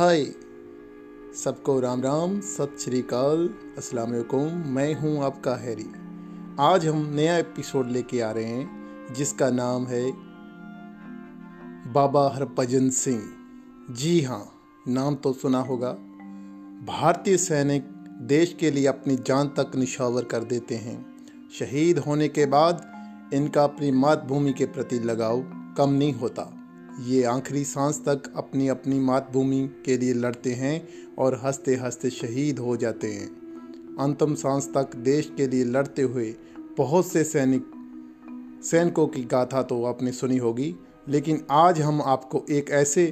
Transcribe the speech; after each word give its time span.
हाय। 0.00 0.24
सबको 1.44 1.80
राम 1.80 2.02
राम, 2.02 2.40
सत 2.40 2.76
श्री 2.80 3.00
अकाल 3.00 3.54
अस्सलाम 3.78 4.10
वालेकुम, 4.10 4.52
मैं 4.66 4.94
हूँ 4.94 5.24
आपका 5.24 5.56
हैरी। 5.56 5.86
आज 6.60 6.86
हम 6.86 7.14
नया 7.14 7.36
एपिसोड 7.36 7.88
लेके 7.88 8.20
आ 8.20 8.30
रहे 8.30 8.44
हैं, 8.44 8.70
जिसका 9.14 9.50
नाम 9.50 9.86
है 9.86 10.12
बाबा 11.92 12.32
हरभजन 12.34 12.90
सिंह। 12.90 13.22
जी 13.90 14.22
हाँ 14.22 14.52
नाम 14.88 15.14
तो 15.14 15.32
सुना 15.32 15.60
होगा। 15.60 15.92
भारतीय 16.86 17.36
सैनिक 17.36 17.82
देश 18.22 18.56
के 18.60 18.70
लिए 18.70 18.86
अपनी 18.86 19.16
जान 19.16 19.48
तक 19.48 19.76
निशावर 19.76 20.24
कर 20.24 20.44
देते 20.44 20.74
हैं। 20.74 21.26
शहीद 21.58 21.98
होने 21.98 22.28
के 22.28 22.46
बाद 22.46 22.92
इनका 23.34 23.64
अपनी 23.64 23.90
मातृभूमि 23.90 24.52
के 24.52 24.66
प्रति 24.66 24.98
लगाव 24.98 25.42
कम 25.78 25.90
नहीं 25.90 26.12
होता। 26.12 26.59
ये 27.00 27.22
आखिरी 27.24 27.64
सांस 27.64 27.98
तक 28.08 28.32
अपनी 28.36 28.68
अपनी 28.68 28.98
मातभूमि 28.98 29.70
के 29.84 29.98
लिए 29.98 30.14
लड़ते 30.14 30.52
हैं 30.52 30.88
और 31.18 31.40
हँसते 31.44 31.74
हँसते 31.74 32.10
शहीद 32.10 32.58
हो 32.58 32.76
जाते 32.76 33.08
हैं। 33.08 33.26
अंतिम 34.00 34.34
सांस 34.34 34.70
तक 34.76 34.96
देश 34.96 35.32
के 35.36 35.46
लिए 35.46 35.64
लड़ते 35.64 36.02
हुए 36.02 36.34
बहुत 36.78 37.06
से 37.06 37.24
सैनिक, 37.24 37.70
सैनिकों 38.64 39.06
की 39.06 39.24
गाथा 39.24 39.62
तो 39.62 39.84
आपने 39.84 40.12
सुनी 40.12 40.36
होगी, 40.36 40.76
लेकिन 41.08 41.44
आज 41.50 41.80
हम 41.80 42.02
आपको 42.02 42.44
एक 42.50 42.70
ऐसे 42.70 43.06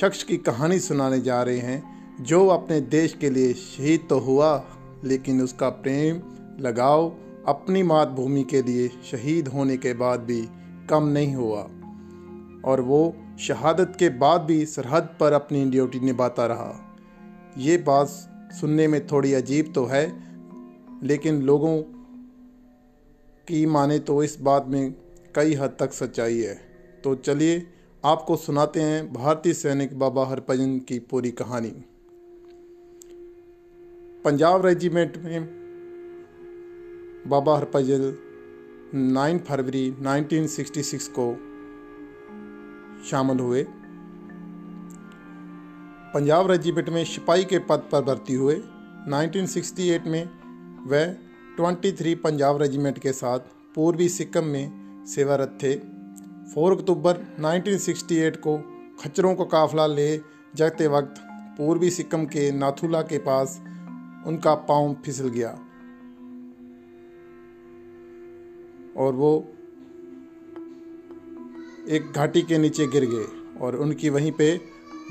शख्स 0.00 0.22
की 0.22 0.36
कहानी 0.36 0.78
सुनाने 0.78 1.20
जा 1.20 1.42
रहे 1.42 1.58
हैं 1.58 1.96
जो 2.24 2.46
अपने 2.46 2.80
देश 2.80 3.16
के 3.20 3.30
लिए 3.30 3.52
शहीद 3.52 4.06
तो 4.10 4.18
हुआ, 4.18 4.64
लेकिन 5.04 5.42
उसका 5.42 5.68
प्रेम, 5.68 6.20
लगाव, 6.60 7.16
अपनी 7.46 7.82
मातभूमि 7.82 8.44
के 8.44 8.62
लिए 8.62 8.88
शहीद 8.88 9.48
होने 9.48 9.76
के 9.76 9.94
बाद 9.94 10.20
भी 10.20 10.48
कम 10.90 11.06
नहीं 11.06 11.34
हुआ। 11.34 11.70
और 12.66 12.80
वो 12.80 13.16
शहादत 13.40 13.92
के 13.98 14.08
बाद 14.08 14.40
भी 14.40 14.66
सरहद 14.66 15.16
पर 15.20 15.32
अपनी 15.32 15.64
ड्यूटी 15.64 16.00
निभाता 16.00 16.46
रहा। 16.46 16.96
ये 17.58 17.76
बात 17.78 18.08
सुनने 18.60 18.88
में 18.88 19.06
थोड़ी 19.06 19.34
अजीब 19.34 19.72
तो 19.74 19.84
है, 19.84 20.22
लेकिन 21.02 21.42
लोगों 21.42 21.82
की 23.48 23.66
माने 23.66 23.98
तो 23.98 24.22
इस 24.22 24.40
बात 24.40 24.66
में 24.68 24.94
कई 25.34 25.54
हद 25.54 25.76
तक 25.80 25.92
सच्चाई 25.92 26.38
है। 26.38 26.54
तो 27.04 27.14
चलिए, 27.14 27.66
आपको 28.04 28.36
सुनाते 28.36 28.80
हैं 28.80 29.12
भारतीय 29.12 29.54
सैनिक 29.54 29.98
बाबा 29.98 30.26
हरभजन 30.26 30.78
की 30.78 30.98
पूरी 30.98 31.30
कहानी। 31.30 31.72
पंजाब 34.24 34.66
रेजिमेंट 34.66 35.16
में 35.16 35.48
बाबा 37.26 37.56
हरभजन 37.56 38.16
9 38.94 39.38
फरवरी 39.38 39.90
1966 39.90 41.08
को 41.08 41.55
शामिल 43.04 43.38
हुए। 43.38 43.66
पंजाब 46.14 46.50
रेजिमेंट 46.50 46.88
में 46.88 47.04
सिपाही 47.04 47.44
के 47.44 47.58
पद 47.58 47.88
पर 47.92 48.02
भर्ती 48.02 48.34
हुए। 48.34 48.54
1968 49.08 50.06
में 50.06 50.28
वह 50.86 51.16
23 51.56 52.14
पंजाब 52.14 52.62
रेजिमेंट 52.62 52.98
के 52.98 53.12
साथ 53.12 53.38
पूर्वी 53.74 54.08
सिक्किम 54.08 54.44
में 54.44 54.72
सेवारत 55.06 55.58
थे। 55.62 55.74
4 56.54 56.72
अक्टूबर 56.72 57.16
1968 57.40 58.36
को 58.36 58.58
खच्चरों 59.00 59.34
का 59.34 59.44
काफिला 59.44 59.86
ले 59.86 60.20
जाते 60.54 60.86
वक्त 60.86 61.14
पूर्वी 61.58 61.90
सिक्किम 61.90 62.24
के 62.24 62.52
नाथुला 62.52 63.02
के 63.02 63.18
पास 63.18 63.60
उनका 64.26 64.54
पाँव 64.54 64.96
फिसल 65.04 65.28
गया। 65.28 65.58
और 68.96 69.12
वो 69.12 69.55
एक 71.88 72.12
घाटी 72.12 72.42
के 72.42 72.58
नीचे 72.58 72.86
गिर 72.86 73.04
गए 73.04 73.58
और 73.60 73.76
उनकी 73.76 74.08
वहीं 74.08 74.32
पे 74.32 74.60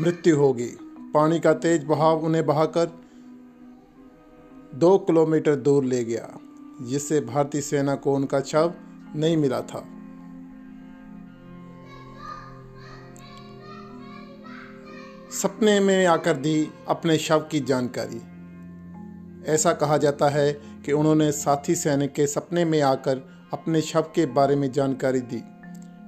मृत्यु 0.00 0.36
होगी। 0.36 0.70
पानी 1.14 1.40
का 1.40 1.52
तेज 1.54 1.84
बहाव 1.84 2.24
उन्हें 2.24 2.46
बहाकर 2.46 2.86
दो 4.74 4.98
किलोमीटर 4.98 5.54
दूर 5.56 5.84
ले 5.84 6.04
गया, 6.04 6.38
जिससे 6.82 7.20
भारतीय 7.20 7.60
सेना 7.60 7.94
को 7.94 8.14
उनका 8.14 8.40
शव 8.40 8.74
नहीं 9.16 9.36
मिला 9.36 9.60
था। 9.60 9.88
सपने 15.30 15.80
में 15.80 16.06
आकर 16.06 16.36
दी 16.36 16.68
अपने 16.88 17.18
शव 17.18 17.40
की 17.50 17.60
जानकारी। 17.60 18.20
ऐसा 19.52 19.72
कहा 19.72 19.96
जाता 19.96 20.28
है 20.28 20.52
कि 20.52 20.92
उन्होंने 20.92 21.32
साथी 21.32 21.74
सैनिक 21.74 22.12
के 22.12 22.26
सपने 22.26 22.64
में 22.64 22.80
आकर 22.80 23.48
अपने 23.52 23.80
शव 23.80 24.02
के 24.02 24.26
बारे 24.26 24.56
में 24.56 24.72
जानकारी 24.72 25.20
दी। 25.20 25.53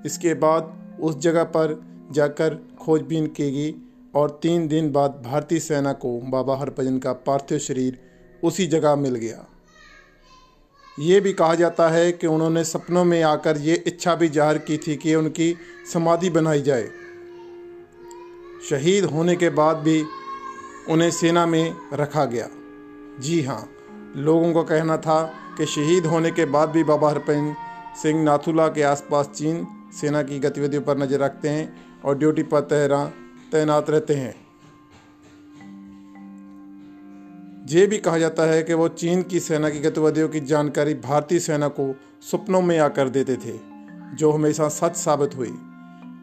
इसके 0.06 0.34
बाद 0.34 0.98
उस 1.00 1.18
जगह 1.18 1.44
पर 1.56 1.80
जाकर 2.12 2.54
खोजबीन 2.80 3.26
की 3.26 3.50
गई 3.52 3.74
और 4.14 4.38
तीन 4.42 4.66
दिन 4.68 4.90
बाद 4.92 5.22
भारतीय 5.24 5.60
सेना 5.60 5.92
को 5.92 6.18
बाबा 6.30 6.56
हरभजन 6.56 6.98
का 6.98 7.12
पार्थिव 7.26 7.58
शरीर 7.58 7.98
उसी 8.42 8.66
जगह 8.66 8.96
मिल 8.96 9.14
गया। 9.14 9.46
ये 10.98 11.20
भी 11.20 11.32
कहा 11.32 11.54
जाता 11.54 11.88
है 11.88 12.12
कि 12.12 12.26
उन्होंने 12.26 12.64
सपनों 12.64 13.04
में 13.04 13.22
आकर 13.22 13.56
ये 13.56 13.74
इच्छा 13.86 14.14
भी 14.14 14.28
ज़ाहिर 14.28 14.58
की 14.58 14.76
थी 14.76 14.96
कि 14.96 15.14
उनकी 15.14 15.54
समाधि 15.92 16.30
बनाई 16.30 16.62
जाए। 16.62 16.88
शहीद 18.70 19.04
होने 19.04 19.36
के 19.36 19.50
बाद 19.50 19.76
भी 19.76 20.02
उन्हें 20.90 21.10
सेना 21.10 21.46
में 21.46 21.74
रखा 21.92 22.24
गया। 22.24 22.48
जी 23.20 23.42
हाँ 23.42 23.62
लोगों 24.16 24.52
का 24.54 24.62
कहना 24.68 24.96
था 24.96 25.22
कि 25.58 25.66
शहीद 25.66 26.06
होने 26.06 26.30
के 26.30 26.44
बाद 26.46 26.68
भी 26.68 26.84
बाबा 26.84 27.10
हरभजन 27.10 27.54
सिंह 28.02 28.22
नाथुला 28.22 28.68
के 28.68 28.82
आसपास 28.82 29.26
चीन 29.28 29.66
सेना 29.92 30.22
की 30.22 30.38
गतिविधियों 30.38 30.82
पर 30.82 30.98
नज़र 30.98 31.18
रखते 31.18 31.48
हैं 31.48 32.00
और 32.04 32.18
ड्यूटी 32.18 32.42
पर 32.42 32.60
तहरा 32.60 33.04
तैनात 33.52 33.90
रहते 33.90 34.14
हैं। 34.14 34.34
ये 37.70 37.86
भी 37.86 37.98
कहा 37.98 38.18
जाता 38.18 38.42
है 38.42 38.62
कि 38.62 38.74
वो 38.74 38.88
चीन 38.88 39.22
की 39.22 39.40
सेना 39.40 39.70
की 39.70 39.80
गतिविधियों 39.80 40.28
की 40.28 40.40
जानकारी 40.40 40.94
भारतीय 40.94 41.38
सेना 41.38 41.68
को 41.68 41.94
सपनों 42.22 42.62
में 42.62 42.78
आकर 42.78 43.08
देते 43.08 43.36
थे, 43.36 43.58
जो 44.16 44.30
हमेशा 44.30 44.68
सच 44.68 44.96
साबित 44.96 45.36
हुई। 45.36 45.54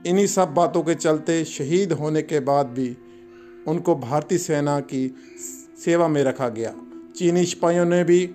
इन्हीं 0.05 0.27
सब 0.27 0.53
बातों 0.53 0.83
के 0.83 0.95
चलते 0.95 1.45
शहीद 1.45 1.91
होने 1.91 2.21
के 2.21 2.39
बाद 2.39 2.67
भी 2.67 2.97
उनको 3.67 3.95
भारतीय 3.95 4.37
सेना 4.37 4.79
की 4.79 5.15
सेवा 5.85 6.07
में 6.07 6.23
रखा 6.23 6.49
गया। 6.49 6.73
चीनी 7.15 7.45
सिपाहियों 7.45 7.85
ने 7.85 8.03
भी 8.03 8.25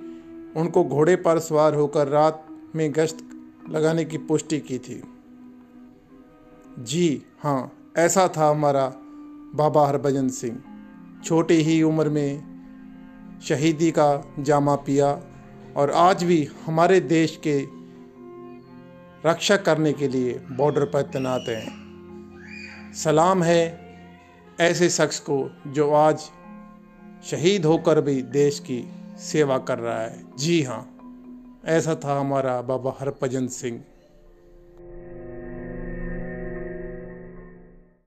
उनको 0.57 0.85
घोड़े 0.85 1.17
पर 1.17 1.39
सवार 1.39 1.75
होकर 1.75 2.09
रात 2.09 2.47
में 2.77 2.93
गश्त 2.93 3.19
लगाने 3.71 4.05
की 4.05 4.19
पुष्टि 4.19 4.61
की 4.61 4.79
थी। 4.79 5.03
जी 6.79 7.23
हाँ 7.43 7.93
ऐसा 7.99 8.29
था 8.37 8.51
हमारा 8.51 8.93
बाबा 9.55 9.87
हरभजन 9.89 10.29
सिंह। 10.29 10.59
छोटी 11.25 11.55
ही 11.55 11.83
उम्र 11.83 12.09
में 12.09 12.43
शहीदी 13.43 13.91
का 13.91 14.25
जामा 14.39 14.75
पिया 14.75 15.21
और 15.77 15.91
आज 15.91 16.25
भी 16.25 16.49
हमारे 16.67 17.01
देश 17.01 17.41
के 17.47 17.59
रक्षा 19.29 19.57
करने 19.57 19.93
के 19.93 20.09
लिए 20.09 20.41
बॉर्डर 20.51 20.85
पर 20.85 21.03
तैनात 21.03 21.45
हैं। 21.49 22.93
सलाम 22.95 23.43
है 23.43 23.81
ऐसे 24.61 24.89
शख्स 24.91 25.21
को 25.21 25.51
जो 25.67 25.91
आज 25.91 26.19
शहीद 27.25 27.67
होकर 27.67 28.01
भी 28.01 28.23
देश 28.23 28.59
की 28.59 28.89
सेवा 29.19 29.59
कर 29.59 29.79
रहा 29.79 30.01
है। 30.01 30.25
जी 30.39 30.63
हाँ 30.63 30.83
ऐसा 31.65 31.95
था 32.05 32.21
हमारा 32.21 32.63
बाबा 32.63 32.97
हरभजन 33.01 33.47
सिंह। 33.47 33.85